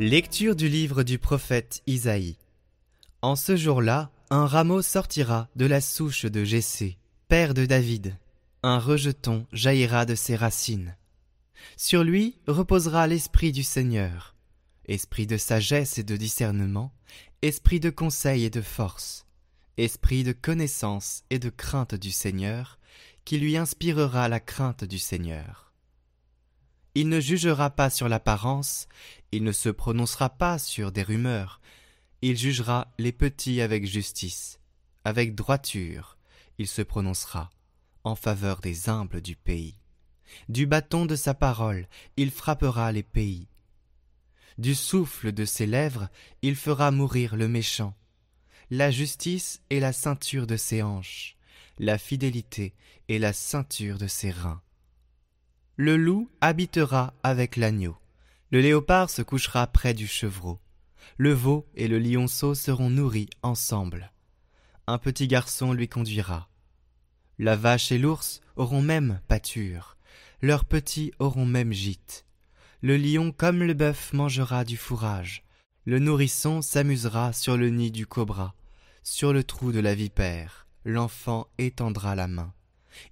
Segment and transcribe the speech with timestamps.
[0.00, 2.36] Lecture du livre du prophète Isaïe.
[3.20, 8.16] En ce jour-là, un rameau sortira de la souche de Jessé, père de David.
[8.62, 10.96] Un rejeton jaillira de ses racines.
[11.76, 14.36] Sur lui reposera l'esprit du Seigneur,
[14.84, 16.92] esprit de sagesse et de discernement,
[17.42, 19.26] esprit de conseil et de force,
[19.78, 22.78] esprit de connaissance et de crainte du Seigneur,
[23.24, 25.67] qui lui inspirera la crainte du Seigneur.
[26.94, 28.88] Il ne jugera pas sur l'apparence,
[29.32, 31.60] il ne se prononcera pas sur des rumeurs,
[32.22, 34.58] il jugera les petits avec justice,
[35.04, 36.16] avec droiture,
[36.58, 37.50] il se prononcera
[38.04, 39.78] en faveur des humbles du pays.
[40.48, 43.48] Du bâton de sa parole, il frappera les pays.
[44.56, 46.08] Du souffle de ses lèvres,
[46.42, 47.94] il fera mourir le méchant.
[48.70, 51.36] La justice est la ceinture de ses hanches,
[51.78, 52.74] la fidélité
[53.08, 54.60] est la ceinture de ses reins.
[55.80, 57.96] Le loup habitera avec l'agneau,
[58.50, 60.58] le léopard se couchera près du chevreau,
[61.18, 64.10] le veau et le lionceau seront nourris ensemble.
[64.88, 66.48] Un petit garçon lui conduira.
[67.38, 69.96] La vache et l'ours auront même pâture,
[70.42, 72.26] leurs petits auront même gîte.
[72.82, 75.44] Le lion comme le bœuf mangera du fourrage,
[75.84, 78.56] le nourrisson s'amusera sur le nid du cobra,
[79.04, 82.52] sur le trou de la vipère, l'enfant étendra la main.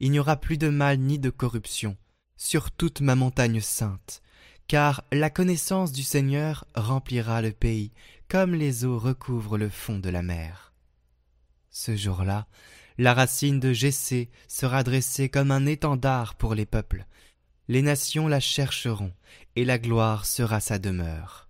[0.00, 1.96] Il n'y aura plus de mal ni de corruption,
[2.36, 4.22] sur toute ma montagne sainte,
[4.68, 7.92] car la connaissance du Seigneur remplira le pays,
[8.28, 10.72] comme les eaux recouvrent le fond de la mer.
[11.70, 12.46] Ce jour-là,
[12.98, 17.06] la racine de Jessé sera dressée comme un étendard pour les peuples.
[17.68, 19.12] Les nations la chercheront,
[19.54, 21.45] et la gloire sera sa demeure.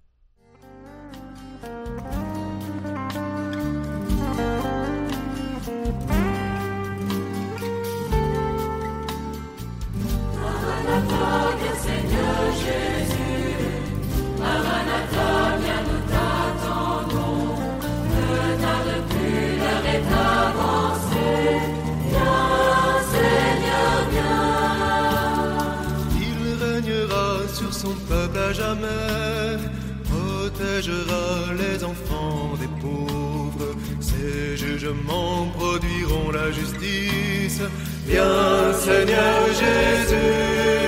[28.53, 29.59] Jamais
[30.05, 33.75] protégera les enfants des pauvres.
[34.00, 37.60] Ses jugements produiront la justice.
[38.06, 40.86] Bien Seigneur Jésus.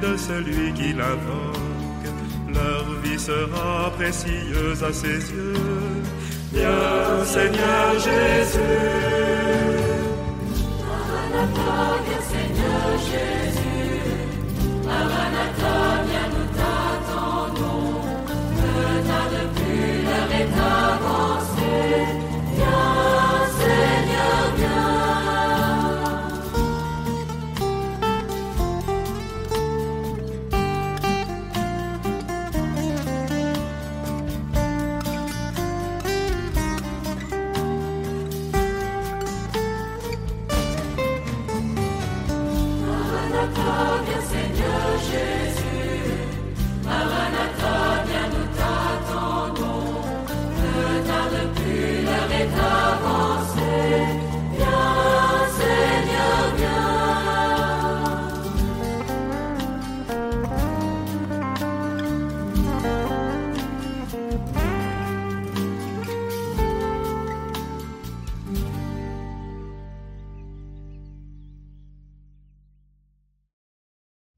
[0.00, 2.08] De celui qui l'invoque.
[2.52, 5.54] Leur vie sera précieuse à ses yeux.
[6.52, 7.92] Bien Seigneur.
[12.30, 13.51] Seigneur Jésus.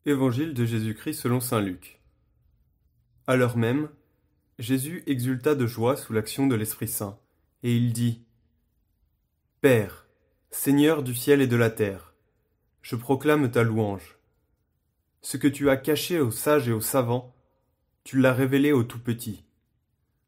[0.07, 1.99] Évangile de Jésus-Christ selon saint Luc.
[3.27, 3.89] À l'heure même,
[4.59, 7.19] Jésus exulta de joie sous l'action de l'Esprit Saint,
[7.63, 8.23] et il dit
[9.63, 10.07] Père,
[10.51, 12.13] Seigneur du ciel et de la terre,
[12.83, 14.19] je proclame ta louange.
[15.23, 17.35] Ce que tu as caché aux sages et aux savants,
[18.05, 19.47] tu l'as révélé aux tout petits.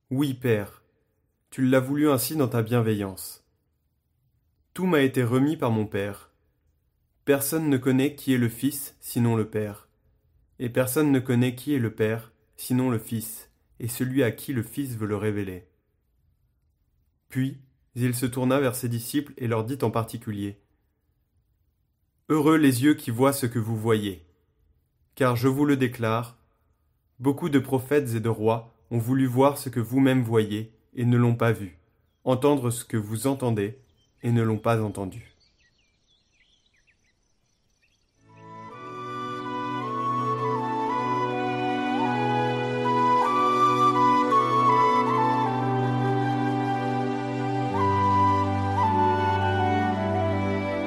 [0.08, 0.84] Oui, Père,
[1.50, 3.46] tu l'as voulu ainsi dans ta bienveillance.
[4.72, 6.25] Tout m'a été remis par mon Père.
[7.26, 9.88] Personne ne connaît qui est le Fils sinon le Père.
[10.60, 13.50] Et personne ne connaît qui est le Père sinon le Fils,
[13.80, 15.66] et celui à qui le Fils veut le révéler.
[17.28, 17.58] Puis
[17.96, 20.60] il se tourna vers ses disciples et leur dit en particulier
[22.28, 24.24] Heureux les yeux qui voient ce que vous voyez.
[25.16, 26.38] Car je vous le déclare,
[27.18, 31.16] beaucoup de prophètes et de rois ont voulu voir ce que vous-même voyez et ne
[31.16, 31.76] l'ont pas vu,
[32.22, 33.80] entendre ce que vous entendez
[34.22, 35.35] et ne l'ont pas entendu.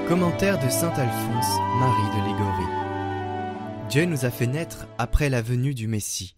[0.09, 3.89] Commentaire de saint Alphonse, Marie de Légorie.
[3.89, 6.35] Dieu nous a fait naître après la venue du Messie.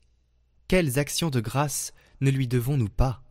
[0.68, 3.24] Quelles actions de grâce ne lui devons-nous pas?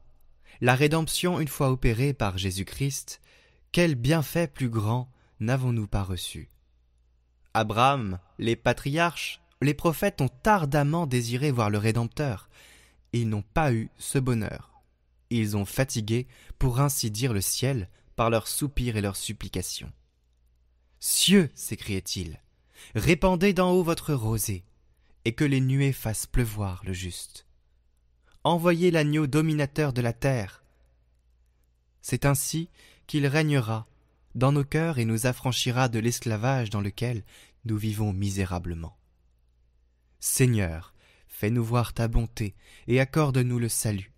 [0.63, 3.21] La rédemption une fois opérée par Jésus-Christ,
[3.71, 6.49] quel bienfait plus grand n'avons-nous pas reçu?
[7.53, 12.49] Abraham, les patriarches, les prophètes ont ardemment désiré voir le Rédempteur,
[13.13, 14.73] ils n'ont pas eu ce bonheur.
[15.29, 16.27] Ils ont fatigué,
[16.59, 19.93] pour ainsi dire, le ciel par leurs soupirs et leurs supplications.
[21.01, 22.39] Cieux, s'écriait-il,
[22.95, 24.65] répandez d'en haut votre rosée,
[25.25, 27.47] et que les nuées fassent pleuvoir le juste.
[28.45, 30.63] Envoyez l'agneau dominateur de la terre.
[32.03, 32.69] C'est ainsi
[33.07, 33.87] qu'il régnera
[34.35, 37.25] dans nos cœurs et nous affranchira de l'esclavage dans lequel
[37.65, 38.97] nous vivons misérablement.
[40.21, 40.95] Seigneur,
[41.29, 42.55] fais-nous voir ta bonté
[42.87, 44.13] et accorde-nous le salut.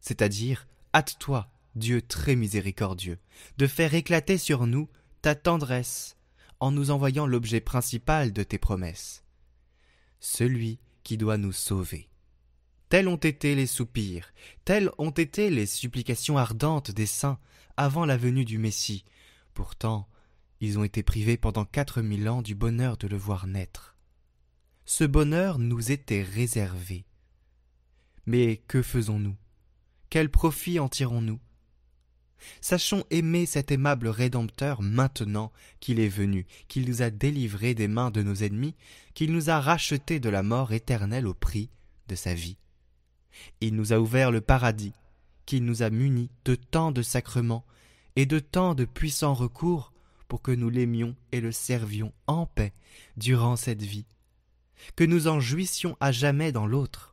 [0.00, 3.18] C'est-à-dire, hâte-toi, Dieu très miséricordieux,
[3.58, 4.88] de faire éclater sur nous
[5.22, 6.16] ta tendresse
[6.60, 9.24] en nous envoyant l'objet principal de tes promesses,
[10.18, 12.08] celui qui doit nous sauver.
[12.88, 14.32] Tels ont été les soupirs,
[14.64, 17.38] telles ont été les supplications ardentes des saints
[17.76, 19.04] avant la venue du Messie.
[19.54, 20.08] Pourtant,
[20.60, 23.96] ils ont été privés pendant quatre mille ans du bonheur de le voir naître.
[24.84, 27.06] Ce bonheur nous était réservé.
[28.26, 29.36] Mais que faisons-nous?
[30.10, 31.38] Quel profit en tirons-nous?
[32.60, 38.10] Sachons aimer cet aimable Rédempteur maintenant qu'il est venu, qu'il nous a délivrés des mains
[38.10, 38.74] de nos ennemis,
[39.14, 41.70] qu'il nous a rachetés de la mort éternelle au prix
[42.08, 42.56] de sa vie.
[43.60, 44.92] Il nous a ouvert le paradis,
[45.46, 47.64] qu'il nous a munis de tant de sacrements
[48.16, 49.92] et de tant de puissants recours
[50.28, 52.72] pour que nous l'aimions et le servions en paix
[53.16, 54.06] durant cette vie,
[54.96, 57.09] que nous en jouissions à jamais dans l'autre.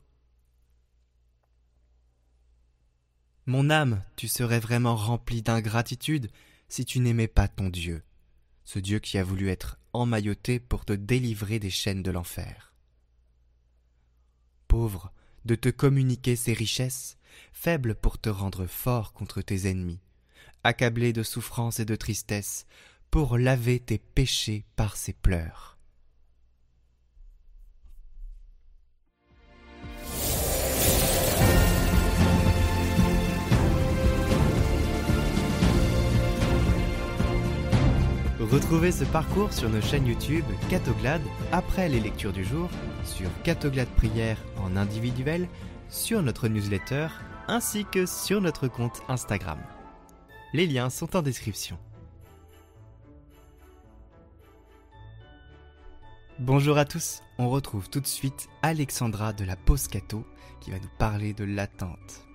[3.49, 6.29] Mon âme, tu serais vraiment remplie d'ingratitude
[6.67, 8.03] si tu n'aimais pas ton Dieu,
[8.65, 12.73] ce Dieu qui a voulu être emmailloté pour te délivrer des chaînes de l'enfer.
[14.67, 15.13] Pauvre
[15.45, 17.17] de te communiquer ses richesses,
[17.53, 20.01] faible pour te rendre fort contre tes ennemis,
[20.65, 22.65] accablé de souffrance et de tristesse,
[23.11, 25.76] pour laver tes péchés par ses pleurs.
[38.51, 42.69] Retrouvez ce parcours sur nos chaînes YouTube Catoglade après les lectures du jour,
[43.03, 45.49] sur Catoglade Prière en individuel,
[45.89, 47.09] sur notre newsletter
[47.49, 49.59] ainsi que sur notre compte Instagram.
[50.53, 51.77] Les liens sont en description.
[56.39, 60.25] Bonjour à tous, on retrouve tout de suite Alexandra de la Pause Cato
[60.61, 62.26] qui va nous parler de l'attente.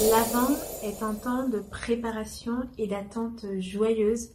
[0.00, 4.30] L'Avent est un temps de préparation et d'attente joyeuse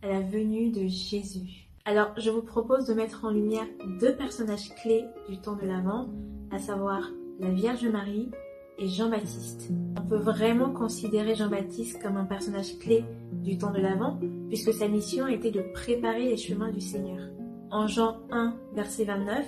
[0.00, 1.66] à la venue de Jésus.
[1.84, 3.66] Alors, je vous propose de mettre en lumière
[4.00, 6.08] deux personnages clés du temps de l'Avent,
[6.52, 7.10] à savoir
[7.40, 8.30] la Vierge Marie
[8.78, 9.72] et Jean-Baptiste.
[9.98, 14.86] On peut vraiment considérer Jean-Baptiste comme un personnage clé du temps de l'Avent, puisque sa
[14.86, 17.28] mission était de préparer les chemins du Seigneur.
[17.72, 19.44] En Jean 1, verset 29,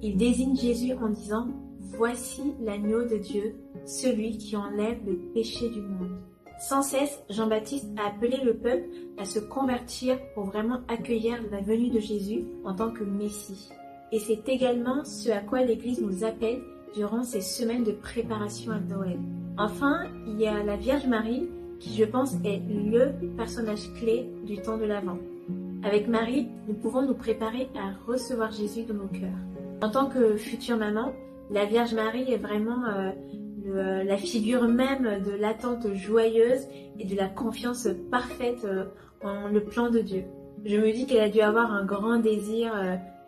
[0.00, 1.48] il désigne Jésus en disant
[1.96, 6.18] Voici l'agneau de Dieu, celui qui enlève le péché du monde.
[6.60, 11.90] Sans cesse, Jean-Baptiste a appelé le peuple à se convertir pour vraiment accueillir la venue
[11.90, 13.70] de Jésus en tant que Messie.
[14.12, 16.62] Et c'est également ce à quoi l'Église nous appelle
[16.94, 19.18] durant ces semaines de préparation à Noël.
[19.58, 24.60] Enfin, il y a la Vierge Marie qui, je pense, est le personnage clé du
[24.60, 25.18] temps de l'Avent.
[25.82, 29.30] Avec Marie, nous pouvons nous préparer à recevoir Jésus dans nos cœurs.
[29.82, 31.14] En tant que future maman,
[31.50, 33.10] la Vierge Marie est vraiment euh,
[33.66, 36.66] euh, la figure même de l'attente joyeuse
[36.98, 38.84] et de la confiance parfaite euh,
[39.22, 40.24] en le plan de Dieu.
[40.64, 42.72] Je me dis qu'elle a dû avoir un grand désir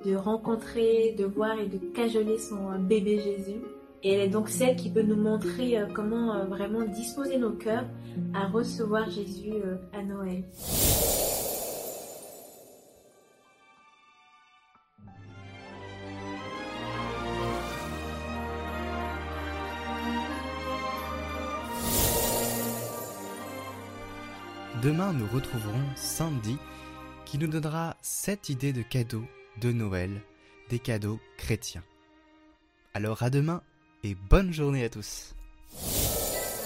[0.04, 3.60] de rencontrer, de voir et de cajoler son bébé Jésus.
[4.02, 7.86] Et elle est donc celle qui peut nous montrer comment vraiment disposer nos cœurs
[8.34, 9.54] à recevoir Jésus
[9.94, 10.44] à Noël.
[24.82, 26.58] Demain, nous retrouverons Sandy
[27.24, 29.24] qui nous donnera 7 idées de cadeaux
[29.60, 30.10] de Noël,
[30.70, 31.84] des cadeaux chrétiens.
[32.92, 33.62] Alors à demain
[34.02, 35.36] et bonne journée à tous.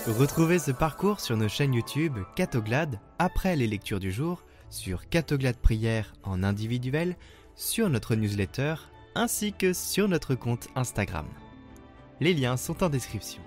[0.06, 5.58] Retrouvez ce parcours sur nos chaînes YouTube Catoglade après les lectures du jour, sur Catoglade
[5.58, 7.18] Prière en individuel,
[7.54, 8.76] sur notre newsletter
[9.14, 11.26] ainsi que sur notre compte Instagram.
[12.20, 13.42] Les liens sont en description.